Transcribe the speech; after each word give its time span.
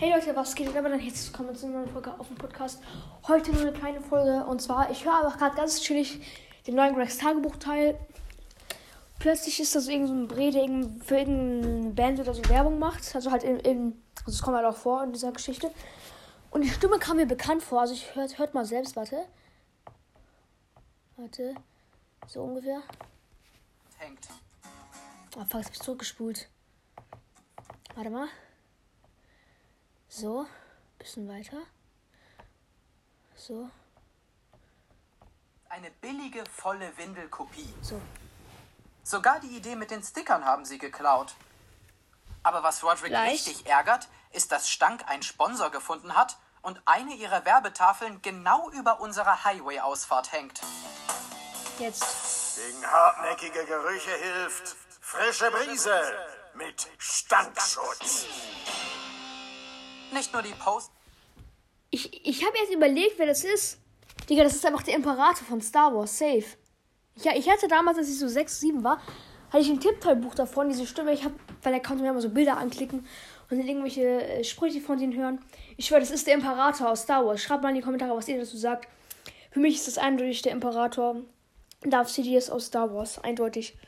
Hey 0.00 0.12
Leute, 0.12 0.36
was 0.36 0.54
geht? 0.54 0.76
Aber 0.76 0.90
dann 0.90 1.00
jetzt 1.00 1.32
kommen 1.32 1.48
wir 1.48 1.56
zu 1.56 1.66
einer 1.66 1.78
neuen 1.78 1.88
Folge 1.88 2.14
auf 2.20 2.28
dem 2.28 2.36
Podcast. 2.36 2.80
Heute 3.26 3.50
nur 3.50 3.62
eine 3.62 3.72
kleine 3.72 4.00
Folge 4.00 4.46
und 4.46 4.62
zwar, 4.62 4.92
ich 4.92 5.04
höre 5.04 5.14
aber 5.14 5.36
gerade 5.36 5.56
ganz 5.56 5.80
chillig 5.80 6.20
den 6.68 6.76
neuen 6.76 6.94
Gregs 6.94 7.18
Tagebuch-Teil. 7.18 7.98
Plötzlich 9.18 9.58
ist 9.58 9.74
das 9.74 9.88
irgend 9.88 10.06
so 10.06 10.14
ein 10.14 10.28
Bre, 10.28 10.52
der 10.52 10.68
für 11.04 11.18
irgendeine 11.18 11.90
Band 11.90 12.20
oder 12.20 12.32
so 12.32 12.48
Werbung 12.48 12.78
macht. 12.78 13.12
Also 13.12 13.32
halt 13.32 13.42
in, 13.42 13.58
in 13.58 14.00
also 14.18 14.30
es 14.30 14.40
kommt 14.40 14.56
halt 14.56 14.66
auch 14.66 14.76
vor 14.76 15.02
in 15.02 15.12
dieser 15.12 15.32
Geschichte. 15.32 15.68
Und 16.52 16.62
die 16.62 16.70
Stimme 16.70 17.00
kam 17.00 17.16
mir 17.16 17.26
bekannt 17.26 17.64
vor. 17.64 17.80
Also 17.80 17.94
ich 17.94 18.14
hört, 18.14 18.38
hört 18.38 18.54
mal 18.54 18.64
selbst, 18.64 18.94
warte. 18.94 19.26
Warte. 21.16 21.56
So 22.28 22.44
ungefähr. 22.44 22.82
Hängt. 23.96 24.28
Oh 25.36 25.40
fuck, 25.40 25.54
jetzt 25.54 25.54
hab 25.54 25.72
ich 25.72 25.80
zurückgespult. 25.80 26.48
Warte 27.96 28.10
mal. 28.10 28.28
So. 30.18 30.46
Bisschen 30.98 31.28
weiter. 31.28 31.58
So. 33.36 33.70
Eine 35.68 35.92
billige, 35.92 36.42
volle 36.50 36.96
Windelkopie. 36.96 37.72
So. 37.82 38.00
Sogar 39.04 39.38
die 39.38 39.56
Idee 39.56 39.76
mit 39.76 39.92
den 39.92 40.02
Stickern 40.02 40.44
haben 40.44 40.64
sie 40.64 40.78
geklaut. 40.78 41.36
Aber 42.42 42.64
was 42.64 42.82
Roderick 42.82 43.12
Leicht. 43.12 43.46
richtig 43.46 43.66
ärgert, 43.66 44.08
ist, 44.32 44.50
dass 44.50 44.68
Stank 44.68 45.08
einen 45.08 45.22
Sponsor 45.22 45.70
gefunden 45.70 46.16
hat 46.16 46.36
und 46.62 46.82
eine 46.84 47.14
ihrer 47.14 47.44
Werbetafeln 47.44 48.20
genau 48.20 48.70
über 48.70 49.00
unserer 49.00 49.44
Highway-Ausfahrt 49.44 50.32
hängt. 50.32 50.60
Jetzt. 51.78 52.56
Gegen 52.56 52.84
hartnäckige 52.84 53.64
Gerüche 53.66 54.10
hilft 54.10 54.76
frische 55.00 55.48
Brise 55.52 56.02
mit 56.54 56.88
Stankschutz. 56.98 58.26
Nicht 60.12 60.32
nur 60.32 60.42
die 60.42 60.54
Post. 60.58 60.90
Ich, 61.90 62.26
ich 62.26 62.44
habe 62.44 62.56
jetzt 62.58 62.74
überlegt, 62.74 63.18
wer 63.18 63.26
das 63.26 63.44
ist. 63.44 63.78
Digga, 64.28 64.42
das 64.42 64.54
ist 64.54 64.66
einfach 64.66 64.82
der 64.82 64.94
Imperator 64.94 65.46
von 65.46 65.60
Star 65.60 65.94
Wars. 65.94 66.18
Safe. 66.18 66.44
Ja, 67.16 67.32
ich 67.34 67.48
hatte 67.48 67.68
damals, 67.68 67.98
als 67.98 68.08
ich 68.08 68.18
so 68.18 68.28
6, 68.28 68.60
7 68.60 68.84
war, 68.84 69.00
hatte 69.50 69.62
ich 69.62 69.70
ein 69.70 69.80
Tippteilbuch 69.80 70.34
davon, 70.34 70.68
diese 70.68 70.86
Stimme. 70.86 71.12
Ich 71.12 71.24
habe, 71.24 71.34
weil 71.62 71.72
er 71.72 71.80
konnte 71.80 72.02
mir 72.02 72.10
immer 72.10 72.20
so 72.20 72.30
Bilder 72.30 72.58
anklicken 72.58 73.06
und 73.50 73.58
dann 73.58 73.66
irgendwelche 73.66 74.02
äh, 74.02 74.44
Sprüche 74.44 74.80
von 74.80 74.98
denen 74.98 75.14
hören. 75.14 75.40
Ich 75.76 75.86
schwöre, 75.86 76.00
das 76.00 76.10
ist 76.10 76.26
der 76.26 76.34
Imperator 76.34 76.90
aus 76.90 77.02
Star 77.02 77.24
Wars. 77.26 77.42
Schreibt 77.42 77.62
mal 77.62 77.70
in 77.70 77.76
die 77.76 77.82
Kommentare, 77.82 78.16
was 78.16 78.28
ihr 78.28 78.38
dazu 78.38 78.56
sagt. 78.56 78.88
Für 79.50 79.60
mich 79.60 79.76
ist 79.76 79.88
das 79.88 79.98
eindeutig 79.98 80.42
der 80.42 80.52
Imperator. 80.52 81.16
Darth 81.82 82.08
Sidious 82.08 82.50
aus 82.50 82.66
Star 82.66 82.92
Wars. 82.92 83.18
Eindeutig. 83.18 83.76